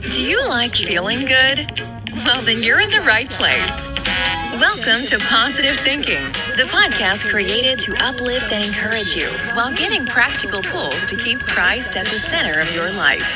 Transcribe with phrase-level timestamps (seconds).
[0.00, 1.72] Do you like feeling good?
[2.24, 3.84] Well, then you're in the right place.
[4.52, 6.22] Welcome to Positive Thinking,
[6.56, 11.96] the podcast created to uplift and encourage you while giving practical tools to keep Christ
[11.96, 13.26] at the center of your life.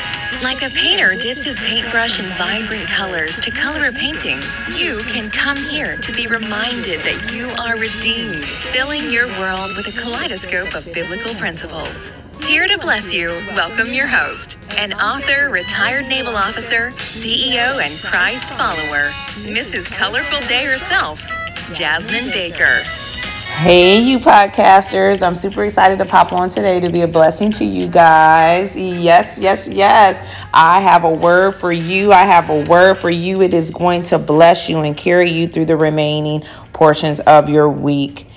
[0.41, 4.39] Like a painter dips his paintbrush in vibrant colors to color a painting,
[4.73, 9.87] you can come here to be reminded that you are redeemed, filling your world with
[9.87, 12.13] a kaleidoscope of biblical principles.
[12.47, 18.49] Here to bless you, welcome your host, an author, retired naval officer, CEO, and Christ
[18.51, 19.09] follower,
[19.49, 19.89] Mrs.
[19.89, 21.23] Colorful Day herself,
[21.71, 22.81] Jasmine Baker.
[23.55, 25.25] Hey, you podcasters.
[25.25, 28.75] I'm super excited to pop on today to be a blessing to you guys.
[28.75, 30.21] Yes, yes, yes.
[30.53, 32.11] I have a word for you.
[32.11, 33.41] I have a word for you.
[33.41, 36.41] It is going to bless you and carry you through the remaining
[36.73, 38.27] portions of your week.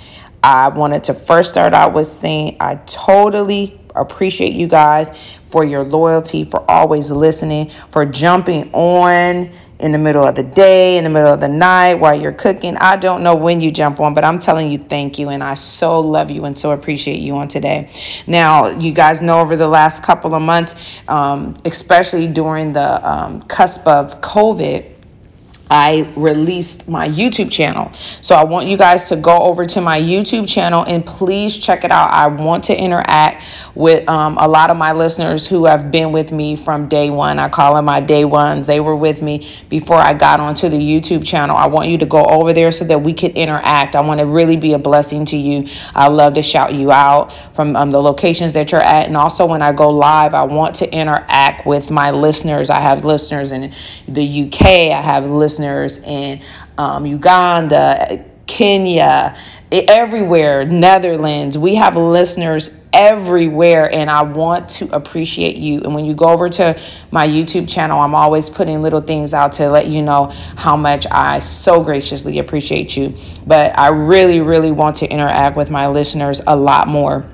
[0.45, 5.11] I wanted to first start out with saying I totally appreciate you guys
[5.47, 10.97] for your loyalty, for always listening, for jumping on in the middle of the day,
[10.97, 12.77] in the middle of the night, while you're cooking.
[12.79, 15.29] I don't know when you jump on, but I'm telling you, thank you.
[15.29, 17.91] And I so love you and so appreciate you on today.
[18.27, 20.75] Now, you guys know over the last couple of months,
[21.09, 24.96] um, especially during the um, cusp of COVID,
[25.69, 27.91] I released my YouTube channel.
[28.21, 31.85] So I want you guys to go over to my YouTube channel and please check
[31.85, 32.11] it out.
[32.11, 33.43] I want to interact
[33.75, 37.41] with um, a lot of my listeners who have been with me from day one.
[37.41, 38.67] I call them my day ones.
[38.67, 41.57] They were with me before I got onto the YouTube channel.
[41.57, 43.97] I want you to go over there so that we could interact.
[43.97, 45.69] I want to really be a blessing to you.
[45.95, 49.07] I love to shout you out from um, the locations that you're at.
[49.09, 52.71] And also when I go live, I want to interact with my listeners.
[52.71, 53.73] I have listeners in
[54.07, 54.63] the UK.
[54.63, 56.41] I have listeners listeners in
[56.77, 59.37] um, Uganda, Kenya,
[59.73, 61.59] everywhere, Netherlands.
[61.59, 65.81] We have listeners everywhere, and I want to appreciate you.
[65.81, 66.79] And when you go over to
[67.11, 70.27] my YouTube channel, I'm always putting little things out to let you know
[70.57, 73.15] how much I so graciously appreciate you.
[73.47, 77.27] But I really, really want to interact with my listeners a lot more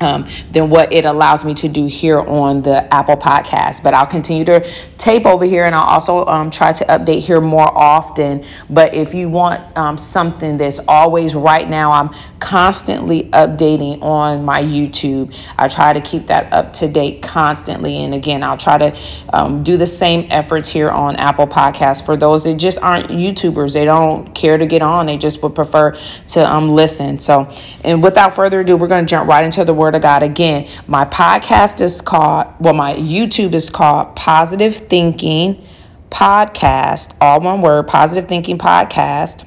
[0.00, 3.82] um, than what it allows me to do here on the Apple Podcast.
[3.82, 4.60] But I'll continue to
[4.98, 8.44] tape over here and I'll also um, try to update here more often.
[8.68, 14.62] But if you want um, something that's always right now, I'm constantly updating on my
[14.62, 15.34] YouTube.
[15.58, 17.98] I try to keep that up to date constantly.
[17.98, 18.98] And again, I'll try to
[19.32, 23.74] um, do the same efforts here on Apple Podcasts for those that just aren't YouTubers.
[23.74, 25.96] They don't care to get on, they just would prefer
[26.28, 27.18] to um, listen.
[27.18, 27.50] So,
[27.84, 30.22] and without further ado, we're going to jump right into the Word of God.
[30.22, 35.66] Again, my podcast is called, well, my YouTube is called Positive Thinking
[36.10, 39.46] Podcast, all one word, Positive Thinking Podcast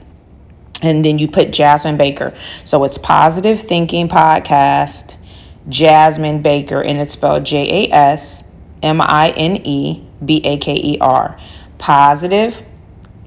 [0.82, 2.34] and then you put Jasmine Baker.
[2.64, 5.18] So it's Positive Thinking Podcast,
[5.68, 10.76] Jasmine Baker, and it's spelled J A S M I N E B A K
[10.76, 11.38] E R.
[11.78, 12.64] Positive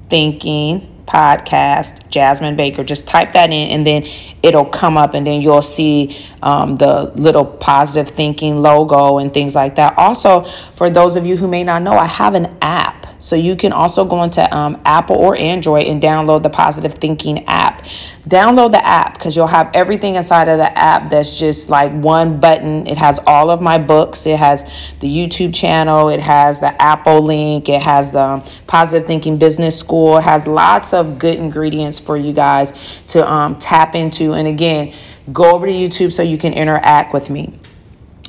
[0.08, 2.82] Thinking Podcast, Jasmine Baker.
[2.82, 4.06] Just type that in and then
[4.42, 9.54] it'll come up, and then you'll see um, the little positive thinking logo and things
[9.54, 9.98] like that.
[9.98, 10.42] Also,
[10.74, 13.72] for those of you who may not know, I have an app so you can
[13.72, 17.84] also go into um, Apple or Android and download the Positive Thinking app.
[18.24, 22.40] Download the app because you'll have everything inside of the app that's just like one
[22.40, 22.86] button.
[22.88, 24.64] It has all of my books, it has
[24.98, 30.18] the YouTube channel, it has the Apple link, it has the Positive Thinking Business School,
[30.18, 34.32] it has lots of good ingredients for you guys to um, tap into.
[34.32, 34.92] And again,
[35.32, 37.52] go over to YouTube so you can interact with me.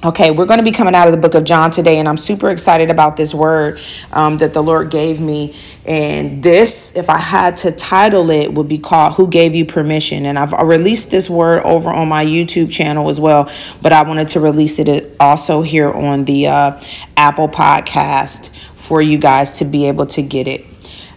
[0.06, 2.18] Okay, we're going to be coming out of the book of John today, and I'm
[2.18, 3.80] super excited about this word
[4.12, 5.56] um, that the Lord gave me.
[5.86, 10.25] And this, if I had to title it, would be called Who Gave You Permission?
[10.25, 13.50] And I've released this word over on my YouTube channel as well,
[13.81, 16.81] but I wanted to release it also here on the uh,
[17.16, 20.66] Apple podcast for you guys to be able to get it.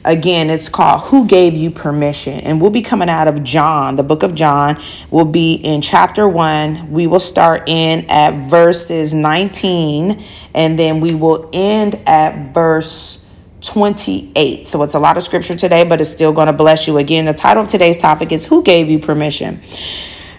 [0.06, 2.38] Again, it's called Who Gave You Permission?
[2.38, 4.80] And we'll be coming out of John, the book of John.
[5.10, 6.92] We'll be in chapter 1.
[6.92, 10.22] We will start in at verses 19
[10.54, 13.28] and then we will end at verse
[13.62, 14.68] 28.
[14.68, 16.98] So it's a lot of scripture today, but it's still going to bless you.
[16.98, 19.60] Again, the title of today's topic is Who Gave You Permission?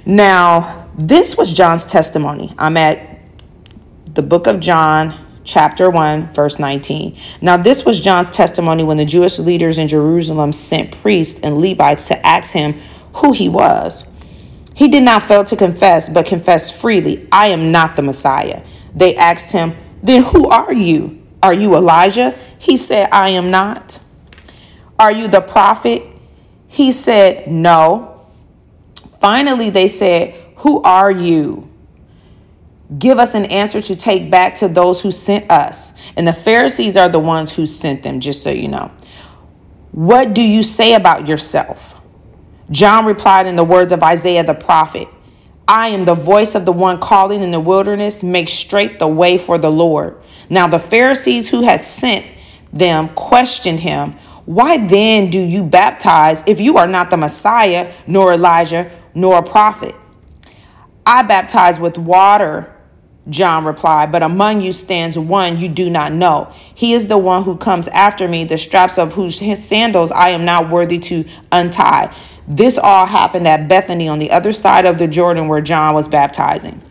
[0.05, 2.53] Now, this was John's testimony.
[2.57, 3.19] I'm at
[4.13, 7.17] the book of John, chapter 1, verse 19.
[7.41, 12.07] Now, this was John's testimony when the Jewish leaders in Jerusalem sent priests and Levites
[12.09, 12.73] to ask him
[13.13, 14.07] who he was.
[14.75, 18.61] He did not fail to confess, but confessed freely, I am not the Messiah.
[18.93, 21.23] They asked him, Then who are you?
[21.41, 22.35] Are you Elijah?
[22.59, 23.99] He said, I am not.
[24.99, 26.03] Are you the prophet?
[26.67, 28.27] He said, No.
[29.21, 31.69] Finally, they said, Who are you?
[32.97, 35.93] Give us an answer to take back to those who sent us.
[36.15, 38.91] And the Pharisees are the ones who sent them, just so you know.
[39.91, 41.95] What do you say about yourself?
[42.71, 45.07] John replied in the words of Isaiah the prophet
[45.67, 49.37] I am the voice of the one calling in the wilderness, make straight the way
[49.37, 50.17] for the Lord.
[50.49, 52.25] Now the Pharisees who had sent
[52.71, 54.13] them questioned him,
[54.45, 59.43] Why then do you baptize if you are not the Messiah, nor Elijah, nor a
[59.43, 59.93] prophet?
[61.05, 62.73] I baptize with water
[63.29, 66.51] John replied, But among you stands one you do not know.
[66.73, 70.45] He is the one who comes after me, the straps of whose sandals I am
[70.45, 72.15] not worthy to untie.
[72.47, 76.07] This all happened at Bethany on the other side of the Jordan where John was
[76.07, 76.81] baptizing.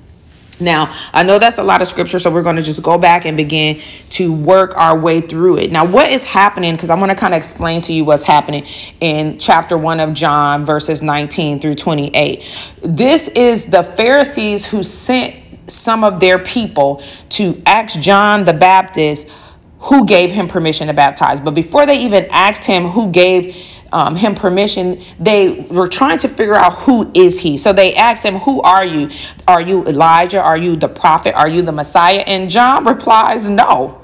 [0.59, 3.27] Now, I know that's a lot of scripture, so we're going to just go back
[3.27, 3.81] and begin
[4.11, 5.71] to work our way through it.
[5.71, 6.75] Now, what is happening?
[6.75, 8.67] Because I want to kind of explain to you what's happening
[9.01, 12.43] in chapter 1 of John, verses 19 through 28.
[12.83, 19.31] This is the Pharisees who sent some of their people to ask John the Baptist
[19.81, 21.41] who gave him permission to baptize.
[21.41, 23.57] But before they even asked him who gave
[23.93, 27.57] um, him permission, they were trying to figure out who is he.
[27.57, 29.11] So they asked him, Who are you?
[29.47, 30.41] Are you Elijah?
[30.41, 31.35] Are you the prophet?
[31.35, 32.25] Are you the Messiah?
[32.27, 34.01] And John replies, No.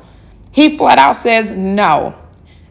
[0.53, 2.17] He flat out says, No.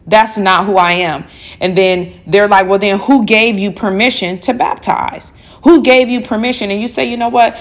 [0.06, 1.26] That's not who I am.
[1.60, 5.32] And then they're like, Well, then who gave you permission to baptize?
[5.64, 6.70] Who gave you permission?
[6.70, 7.56] And you say, You know what?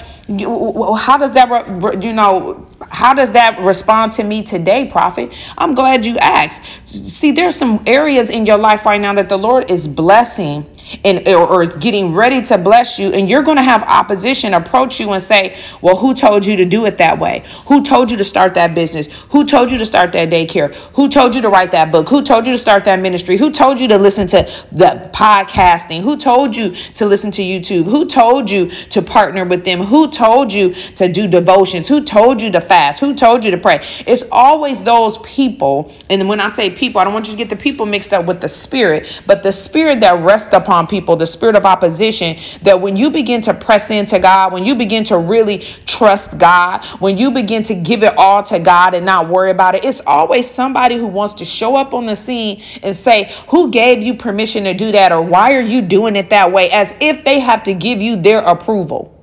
[0.98, 5.34] How does that, you know, how does that respond to me today, prophet?
[5.58, 6.88] I'm glad you asked.
[6.88, 10.66] See, there's some areas in your life right now that the Lord is blessing
[11.04, 15.00] and or, or getting ready to bless you and you're going to have opposition approach
[15.00, 18.18] you and say well who told you to do it that way who told you
[18.18, 21.50] to start that business who told you to start that daycare who told you to
[21.50, 24.28] write that book who told you to start that ministry who told you to listen
[24.28, 24.42] to
[24.72, 29.64] the podcasting who told you to listen to youtube who told you to partner with
[29.64, 33.52] them who told you to do devotions who told you to fast who told you
[33.52, 37.32] to pray it's always those people and when i say people i don't want you
[37.32, 40.81] to get the people mixed up with the spirit but the spirit that rests upon
[40.82, 44.66] upon people, the spirit of opposition, that when you begin to press into God, when
[44.66, 48.94] you begin to really trust God, when you begin to give it all to God
[48.94, 52.16] and not worry about it, it's always somebody who wants to show up on the
[52.16, 55.12] scene and say, Who gave you permission to do that?
[55.12, 56.70] Or why are you doing it that way?
[56.72, 59.18] As if they have to give you their approval,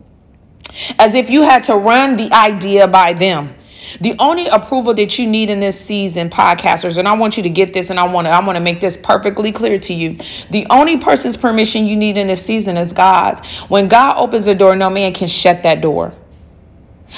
[0.99, 3.55] as if you had to run the idea by them.
[4.01, 7.51] The only approval that you need in this season, podcasters, and I want you to
[7.51, 10.19] get this and I want to I want to make this perfectly clear to you.
[10.51, 13.47] The only person's permission you need in this season is God's.
[13.69, 16.15] When God opens a door, no man can shut that door.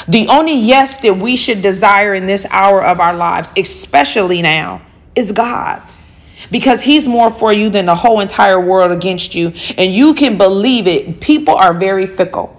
[0.07, 4.83] The only yes that we should desire in this hour of our lives, especially now,
[5.17, 6.11] is God's
[6.51, 9.53] because he's more for you than the whole entire world against you.
[9.77, 11.21] And you can believe it.
[11.21, 12.57] People are very fickle.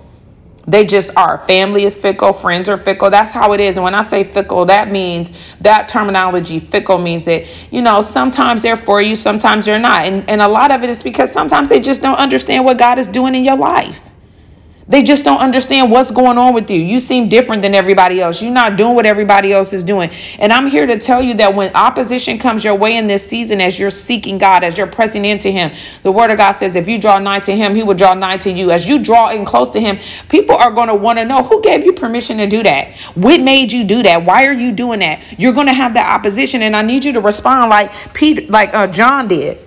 [0.71, 1.37] They just are.
[1.37, 3.09] Family is fickle, friends are fickle.
[3.09, 3.75] That's how it is.
[3.75, 8.61] And when I say fickle, that means that terminology, fickle, means that, you know, sometimes
[8.61, 10.05] they're for you, sometimes they're not.
[10.05, 12.99] And, and a lot of it is because sometimes they just don't understand what God
[12.99, 14.10] is doing in your life.
[14.91, 16.77] They just don't understand what's going on with you.
[16.77, 18.41] You seem different than everybody else.
[18.41, 20.09] You're not doing what everybody else is doing.
[20.37, 23.61] And I'm here to tell you that when opposition comes your way in this season,
[23.61, 25.71] as you're seeking God, as you're pressing into Him,
[26.03, 28.35] the Word of God says, if you draw nigh to Him, He will draw nigh
[28.39, 28.71] to you.
[28.71, 29.97] As you draw in close to Him,
[30.27, 32.93] people are going to want to know who gave you permission to do that?
[33.15, 34.25] What made you do that?
[34.25, 35.39] Why are you doing that?
[35.39, 36.63] You're going to have that opposition.
[36.63, 39.57] And I need you to respond like Peter, like uh, John did.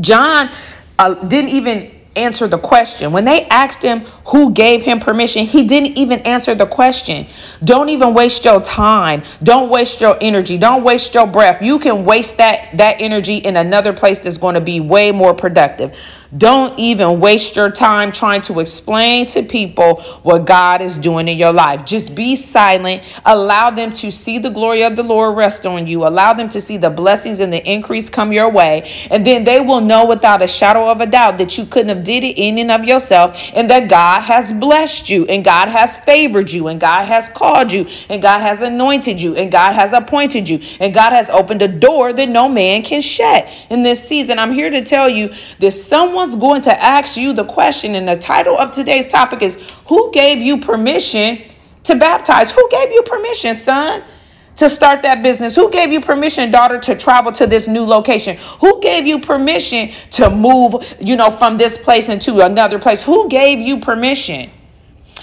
[0.00, 0.50] John
[0.98, 3.12] uh, didn't even answer the question.
[3.12, 7.26] When they asked him who gave him permission, he didn't even answer the question.
[7.62, 9.22] Don't even waste your time.
[9.42, 10.58] Don't waste your energy.
[10.58, 11.62] Don't waste your breath.
[11.62, 15.34] You can waste that that energy in another place that's going to be way more
[15.34, 15.96] productive.
[16.36, 21.36] Don't even waste your time trying to explain to people what God is doing in
[21.36, 21.84] your life.
[21.84, 23.02] Just be silent.
[23.24, 26.06] Allow them to see the glory of the Lord rest on you.
[26.06, 28.88] Allow them to see the blessings and the increase come your way.
[29.10, 32.04] And then they will know without a shadow of a doubt that you couldn't have
[32.04, 35.96] did it in and of yourself and that God has blessed you and God has
[35.96, 39.92] favored you and God has called you and God has anointed you and God has
[39.92, 43.48] appointed you and God has opened a door that no man can shut.
[43.68, 47.32] In this season, I'm here to tell you that someone someone's going to ask you
[47.32, 49.56] the question, and the title of today's topic is
[49.88, 51.40] Who gave you permission
[51.84, 52.50] to baptize?
[52.50, 54.02] Who gave you permission, son?
[54.56, 55.56] To start that business?
[55.56, 58.36] Who gave you permission, daughter, to travel to this new location?
[58.60, 63.02] Who gave you permission to move, you know, from this place into another place?
[63.02, 64.50] Who gave you permission?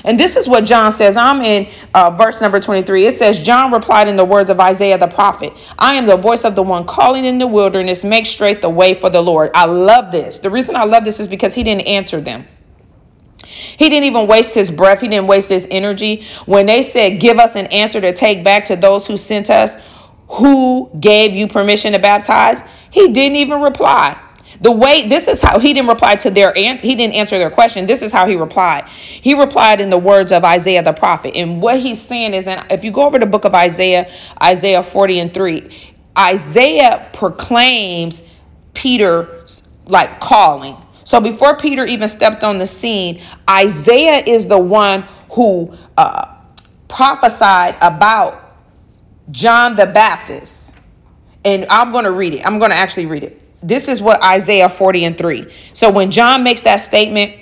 [0.03, 1.17] And this is what John says.
[1.17, 3.07] I'm in uh, verse number 23.
[3.07, 6.43] It says, John replied in the words of Isaiah the prophet I am the voice
[6.43, 9.51] of the one calling in the wilderness, make straight the way for the Lord.
[9.53, 10.39] I love this.
[10.39, 12.47] The reason I love this is because he didn't answer them.
[13.77, 16.25] He didn't even waste his breath, he didn't waste his energy.
[16.45, 19.75] When they said, Give us an answer to take back to those who sent us,
[20.29, 22.63] who gave you permission to baptize?
[22.89, 24.19] He didn't even reply.
[24.61, 27.85] The way this is how he didn't reply to their he didn't answer their question.
[27.85, 28.87] This is how he replied.
[28.89, 31.35] He replied in the words of Isaiah the prophet.
[31.35, 34.11] And what he's saying is that if you go over the book of Isaiah,
[34.41, 38.23] Isaiah 40 and 3, Isaiah proclaims
[38.73, 40.75] Peter's like calling.
[41.03, 46.35] So before Peter even stepped on the scene, Isaiah is the one who uh,
[46.87, 48.43] prophesied about
[49.31, 50.77] John the Baptist.
[51.45, 52.45] And I'm going to read it.
[52.45, 55.51] I'm going to actually read it this is what Isaiah 40 and 3.
[55.73, 57.35] So when John makes that statement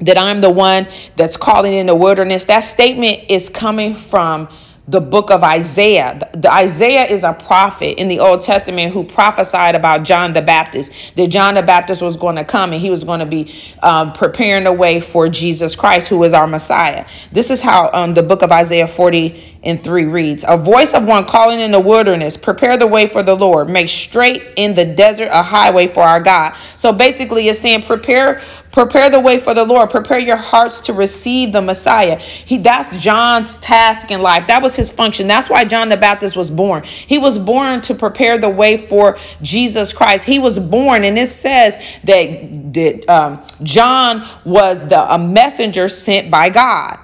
[0.00, 4.48] that I'm the one that's calling in the wilderness, that statement is coming from
[4.88, 6.16] the book of Isaiah.
[6.18, 10.40] The, the, Isaiah is a prophet in the Old Testament who prophesied about John the
[10.40, 13.54] Baptist, that John the Baptist was going to come and he was going to be
[13.82, 17.06] um, preparing the way for Jesus Christ, who is our Messiah.
[17.30, 21.04] This is how um, the book of Isaiah 40 and 3 reads A voice of
[21.04, 24.84] one calling in the wilderness, prepare the way for the Lord, make straight in the
[24.84, 26.54] desert a highway for our God.
[26.76, 29.90] So basically, it's saying, prepare Prepare the way for the Lord.
[29.90, 32.16] Prepare your hearts to receive the Messiah.
[32.16, 34.46] He that's John's task in life.
[34.46, 35.26] That was his function.
[35.26, 36.84] That's why John the Baptist was born.
[36.84, 40.26] He was born to prepare the way for Jesus Christ.
[40.26, 46.30] He was born, and it says that, that um, John was the a messenger sent
[46.30, 46.98] by God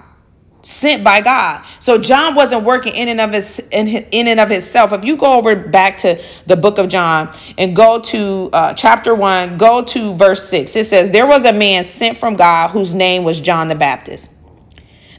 [0.64, 1.64] sent by God.
[1.78, 4.92] So John wasn't working in and of his in, in and of himself.
[4.92, 9.14] If you go over back to the book of John and go to uh, chapter
[9.14, 10.74] 1, go to verse 6.
[10.76, 14.32] It says there was a man sent from God whose name was John the Baptist.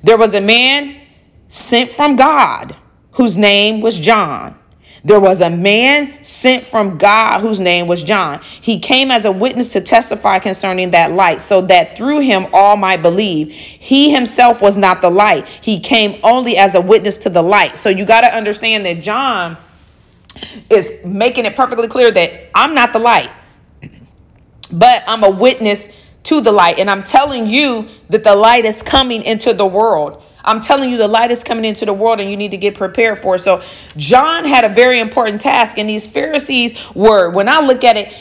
[0.04, 1.02] There was a man
[1.48, 2.76] sent from God
[3.12, 4.60] whose name was John.
[5.06, 8.42] There was a man sent from God whose name was John.
[8.42, 12.76] He came as a witness to testify concerning that light, so that through him all
[12.76, 13.50] might believe.
[13.52, 17.78] He himself was not the light, he came only as a witness to the light.
[17.78, 19.58] So you got to understand that John
[20.72, 23.32] is making it perfectly clear that I'm not the light,
[24.72, 25.88] but I'm a witness
[26.24, 26.80] to the light.
[26.80, 30.24] And I'm telling you that the light is coming into the world.
[30.46, 32.76] I'm telling you, the light is coming into the world and you need to get
[32.76, 33.40] prepared for it.
[33.40, 33.64] So,
[33.98, 38.14] John had a very important task, and these Pharisees were, when I look at it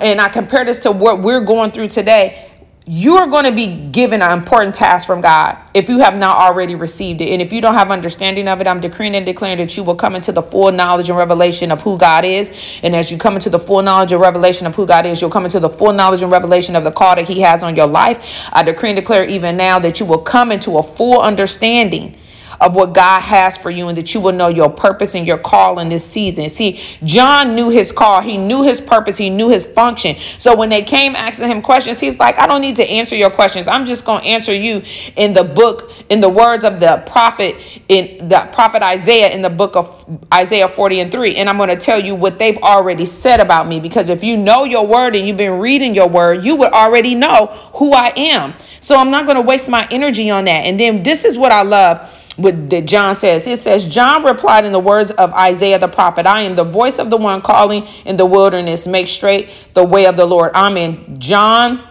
[0.00, 2.47] and I compare this to what we're going through today,
[2.90, 6.38] you are going to be given an important task from God if you have not
[6.38, 7.28] already received it.
[7.28, 9.94] And if you don't have understanding of it, I'm decreeing and declaring that you will
[9.94, 12.80] come into the full knowledge and revelation of who God is.
[12.82, 15.28] And as you come into the full knowledge and revelation of who God is, you'll
[15.28, 17.86] come into the full knowledge and revelation of the call that He has on your
[17.86, 18.48] life.
[18.54, 22.16] I decree and declare even now that you will come into a full understanding
[22.60, 25.38] of what God has for you and that you will know your purpose and your
[25.38, 26.48] call in this season.
[26.48, 30.16] See, John knew his call, he knew his purpose, he knew his function.
[30.38, 33.30] So when they came asking him questions, he's like, I don't need to answer your
[33.30, 33.68] questions.
[33.68, 34.82] I'm just going to answer you
[35.16, 37.56] in the book, in the words of the prophet,
[37.88, 41.36] in the prophet Isaiah in the book of Isaiah 40 and 3.
[41.36, 44.36] And I'm going to tell you what they've already said about me because if you
[44.36, 48.12] know your word and you've been reading your word, you would already know who I
[48.16, 48.54] am.
[48.80, 50.64] So I'm not going to waste my energy on that.
[50.64, 53.46] And then this is what I love what that John says.
[53.46, 56.98] It says, John replied in the words of Isaiah the prophet, I am the voice
[56.98, 60.52] of the one calling in the wilderness, make straight the way of the Lord.
[60.54, 61.84] I'm in John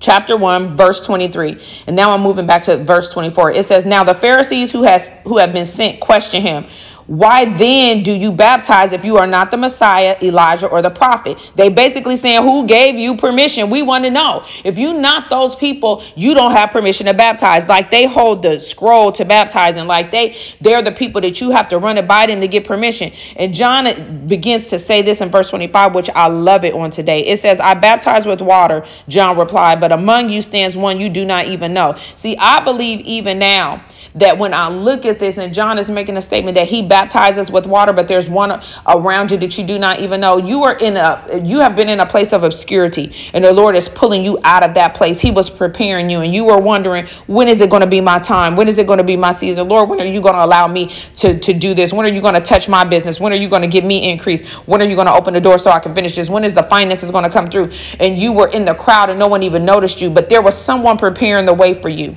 [0.00, 4.04] chapter 1 verse 23 and now i'm moving back to verse 24 it says now
[4.04, 6.66] the pharisees who has who have been sent question him
[7.06, 11.38] why then do you baptize if you are not the Messiah, Elijah, or the prophet?
[11.54, 13.68] They basically saying, Who gave you permission?
[13.68, 14.44] We want to know.
[14.64, 17.68] If you not those people, you don't have permission to baptize.
[17.68, 19.86] Like they hold the scroll to baptizing.
[19.86, 22.64] Like they they're the people that you have to run it by them to get
[22.64, 23.12] permission.
[23.36, 27.26] And John begins to say this in verse 25, which I love it on today.
[27.26, 31.24] It says, I baptize with water, John replied, but among you stands one you do
[31.24, 31.96] not even know.
[32.14, 33.84] See, I believe even now
[34.14, 37.36] that when I look at this, and John is making a statement that he baptize
[37.38, 40.36] us with water, but there's one around you that you do not even know.
[40.36, 43.74] You are in a, you have been in a place of obscurity, and the Lord
[43.74, 45.18] is pulling you out of that place.
[45.18, 48.20] He was preparing you, and you were wondering, when is it going to be my
[48.20, 48.54] time?
[48.54, 49.66] When is it going to be my season?
[49.66, 50.86] Lord, when are you going to allow me
[51.16, 51.92] to, to do this?
[51.92, 53.18] When are you going to touch my business?
[53.18, 54.48] When are you going to give me increase?
[54.68, 56.30] When are you going to open the door so I can finish this?
[56.30, 57.72] When is the finances going to come through?
[57.98, 60.56] And you were in the crowd and no one even noticed you, but there was
[60.56, 62.16] someone preparing the way for you.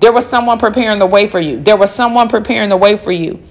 [0.00, 1.60] There was someone preparing the way for you.
[1.60, 3.47] There was someone preparing the way for you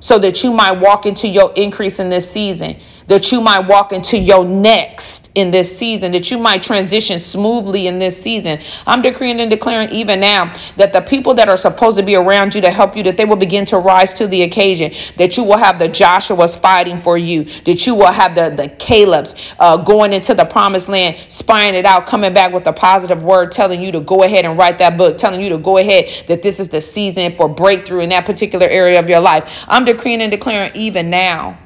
[0.00, 2.76] so that you might walk into your increase in this season.
[3.10, 7.88] That you might walk into your next in this season, that you might transition smoothly
[7.88, 8.60] in this season.
[8.86, 12.54] I'm decreeing and declaring even now that the people that are supposed to be around
[12.54, 15.42] you to help you, that they will begin to rise to the occasion, that you
[15.42, 19.76] will have the Joshua's fighting for you, that you will have the, the Caleb's uh,
[19.76, 23.82] going into the promised land, spying it out, coming back with a positive word, telling
[23.82, 26.60] you to go ahead and write that book, telling you to go ahead that this
[26.60, 29.64] is the season for breakthrough in that particular area of your life.
[29.66, 31.58] I'm decreeing and declaring even now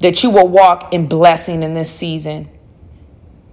[0.00, 2.48] that you will walk in blessing in this season.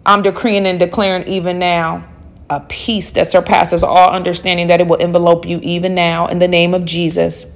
[0.06, 2.08] I'm decreeing and declaring even now
[2.50, 6.48] a peace that surpasses all understanding that it will envelope you even now in the
[6.48, 7.54] name of Jesus.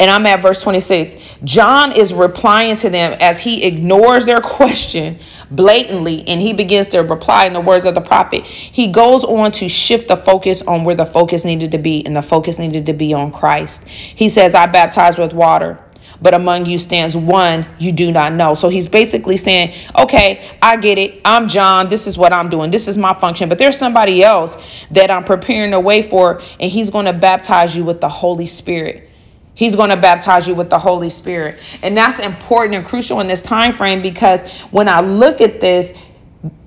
[0.00, 1.16] And I'm at verse 26.
[1.44, 5.18] John is replying to them as he ignores their question
[5.50, 8.44] blatantly and he begins to reply in the words of the prophet.
[8.44, 12.16] He goes on to shift the focus on where the focus needed to be, and
[12.16, 13.86] the focus needed to be on Christ.
[13.88, 15.81] He says, I baptize with water
[16.22, 18.54] but among you stands one you do not know.
[18.54, 21.20] So he's basically saying, okay, I get it.
[21.24, 21.88] I'm John.
[21.88, 22.70] This is what I'm doing.
[22.70, 23.48] This is my function.
[23.48, 24.56] But there's somebody else
[24.92, 28.46] that I'm preparing the way for, and he's going to baptize you with the Holy
[28.46, 29.10] Spirit.
[29.54, 31.58] He's going to baptize you with the Holy Spirit.
[31.82, 35.96] And that's important and crucial in this time frame because when I look at this,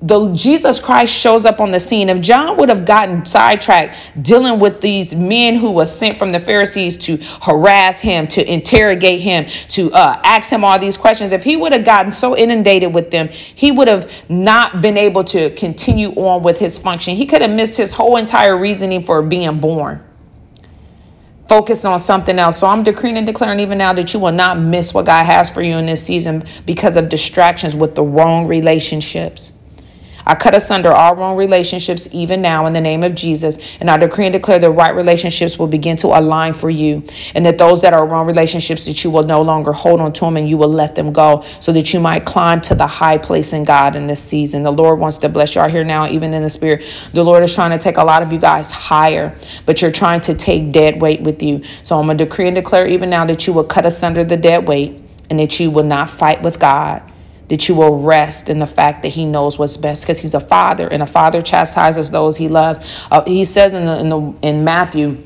[0.01, 2.07] the Jesus Christ shows up on the scene.
[2.07, 6.39] If John would have gotten sidetracked dealing with these men who were sent from the
[6.39, 11.43] Pharisees to harass him, to interrogate him, to uh, ask him all these questions, if
[11.43, 15.49] he would have gotten so inundated with them, he would have not been able to
[15.51, 17.15] continue on with his function.
[17.15, 20.01] He could have missed his whole entire reasoning for being born.
[21.49, 22.59] Focused on something else.
[22.59, 25.49] So I'm decreeing and declaring even now that you will not miss what God has
[25.49, 29.51] for you in this season because of distractions with the wrong relationships.
[30.25, 33.59] I cut asunder all wrong relationships even now in the name of Jesus.
[33.79, 37.03] And I decree and declare the right relationships will begin to align for you.
[37.35, 40.25] And that those that are wrong relationships, that you will no longer hold on to
[40.25, 43.17] them and you will let them go so that you might climb to the high
[43.17, 44.63] place in God in this season.
[44.63, 46.83] The Lord wants to bless you out here now, even in the spirit.
[47.13, 50.21] The Lord is trying to take a lot of you guys higher, but you're trying
[50.21, 51.63] to take dead weight with you.
[51.83, 54.37] So I'm going to decree and declare even now that you will cut asunder the
[54.37, 57.03] dead weight and that you will not fight with God
[57.47, 60.39] that you will rest in the fact that he knows what's best because he's a
[60.39, 62.79] father and a father chastises those he loves.
[63.11, 65.21] Uh, he says in, the, in, the, in Matthew,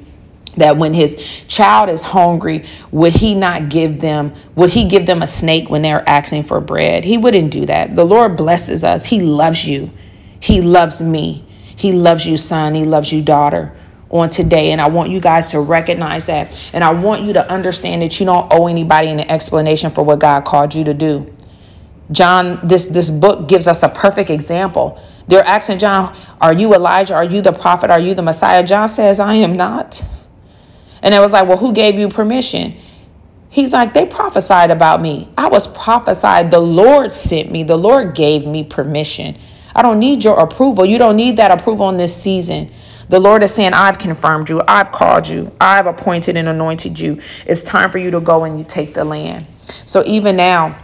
[0.57, 1.15] that when his
[1.47, 5.81] child is hungry would he not give them would he give them a snake when
[5.81, 7.05] they're asking for bread?
[7.05, 7.95] He wouldn't do that.
[7.95, 9.05] The lord blesses us.
[9.05, 9.91] He loves you.
[10.39, 11.45] He loves me.
[11.75, 12.75] He loves you son.
[12.75, 13.75] He loves you daughter
[14.10, 14.71] on today.
[14.71, 16.60] And i want you guys to recognize that.
[16.73, 20.19] And i want you to understand that you don't owe anybody an explanation for what
[20.19, 21.34] god called you to do
[22.12, 25.02] John, this, this book gives us a perfect example.
[25.28, 27.13] They're asking John, Are you Elijah?
[27.13, 27.91] Are you the prophet?
[27.91, 28.63] Are you the Messiah?
[28.63, 30.04] John says, I am not.
[31.04, 32.76] And it was like, Well, who gave you permission?
[33.50, 35.30] He's like, They prophesied about me.
[35.38, 36.50] I was prophesied.
[36.50, 39.38] The Lord sent me, the Lord gave me permission.
[39.76, 40.86] I don't need your approval.
[40.86, 42.72] You don't need that approval in this season.
[43.08, 47.19] The Lord is saying, I've confirmed you, I've called you, I've appointed and anointed you.
[47.48, 49.48] It's time for you to go and you take the land.
[49.86, 50.78] So even now,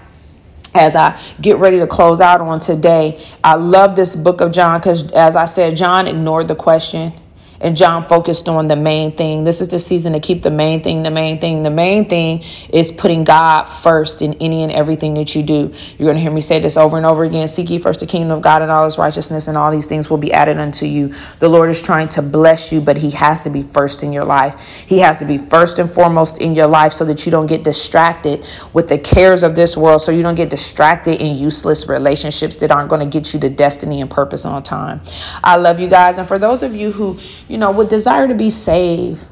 [0.75, 4.79] as I get ready to close out on today, I love this book of John
[4.79, 7.13] because, as I said, John ignored the question
[7.61, 9.43] and John focused on the main thing.
[9.43, 11.63] This is the season to keep the main thing the main thing.
[11.63, 15.73] The main thing is putting God first in any and everything that you do.
[15.97, 17.47] You're going to hear me say this over and over again.
[17.47, 20.09] Seek ye first the kingdom of God and all his righteousness, and all these things
[20.09, 21.13] will be added unto you.
[21.39, 24.25] The Lord is trying to bless you, but he has to be first in your
[24.25, 24.85] life.
[24.87, 27.63] He has to be first and foremost in your life so that you don't get
[27.63, 32.55] distracted with the cares of this world, so you don't get distracted in useless relationships
[32.57, 35.01] that aren't going to get you to destiny and purpose on time.
[35.43, 36.17] I love you guys.
[36.17, 39.27] And for those of you who, you know, would desire to be saved,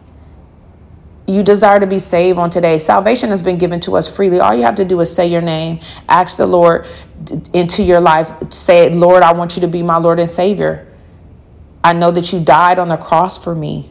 [1.27, 4.39] you desire to be saved on today, salvation has been given to us freely.
[4.39, 6.85] All you have to do is say your name, ask the Lord
[7.53, 10.87] into your life, say, Lord, I want you to be my Lord and Savior.
[11.83, 13.89] I know that you died on the cross for me.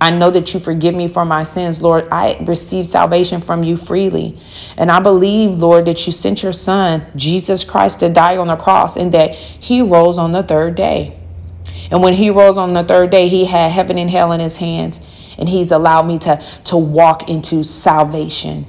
[0.00, 2.06] I know that you forgive me for my sins, Lord.
[2.12, 4.38] I receive salvation from you freely.
[4.76, 8.54] And I believe, Lord, that you sent your son, Jesus Christ, to die on the
[8.54, 11.17] cross and that he rose on the third day.
[11.90, 14.56] And when he rose on the third day, he had heaven and hell in his
[14.56, 15.04] hands.
[15.38, 18.66] And he's allowed me to, to walk into salvation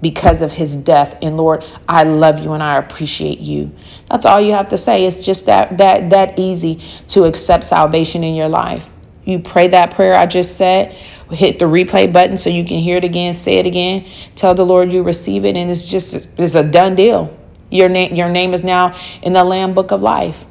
[0.00, 1.16] because of his death.
[1.22, 3.72] And Lord, I love you and I appreciate you.
[4.08, 5.04] That's all you have to say.
[5.04, 8.90] It's just that that that easy to accept salvation in your life.
[9.24, 10.92] You pray that prayer I just said,
[11.30, 14.64] hit the replay button so you can hear it again, say it again, tell the
[14.64, 17.36] Lord you receive it, and it's just it's a done deal.
[17.70, 20.46] Your name your name is now in the Lamb Book of Life.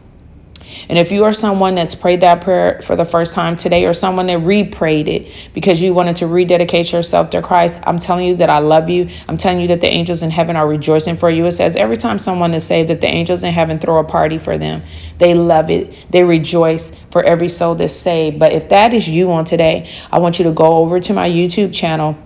[0.87, 3.93] And if you are someone that's prayed that prayer for the first time today or
[3.93, 8.35] someone that re-prayed it because you wanted to rededicate yourself to Christ, I'm telling you
[8.37, 9.09] that I love you.
[9.27, 11.45] I'm telling you that the angels in heaven are rejoicing for you.
[11.45, 14.37] It says every time someone is saved that the angels in heaven throw a party
[14.37, 14.81] for them.
[15.17, 15.93] They love it.
[16.09, 18.39] They rejoice for every soul that's saved.
[18.39, 21.29] But if that is you on today, I want you to go over to my
[21.29, 22.17] YouTube channel,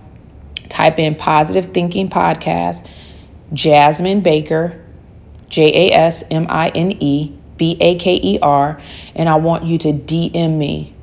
[0.70, 2.88] type in Positive Thinking Podcast,
[3.52, 4.80] Jasmine Baker,
[5.50, 8.82] J A S M I N E B A K E R,
[9.16, 10.94] and I want you to DM me.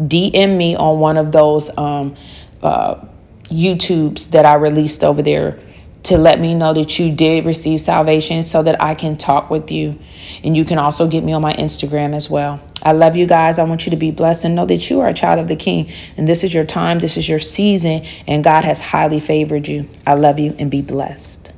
[0.00, 2.14] DM me on one of those um,
[2.62, 3.04] uh,
[3.44, 5.58] YouTubes that I released over there
[6.04, 9.70] to let me know that you did receive salvation so that I can talk with
[9.70, 9.98] you.
[10.42, 12.60] And you can also get me on my Instagram as well.
[12.82, 13.58] I love you guys.
[13.58, 15.56] I want you to be blessed and know that you are a child of the
[15.56, 15.90] King.
[16.16, 19.88] And this is your time, this is your season, and God has highly favored you.
[20.06, 21.52] I love you and be blessed.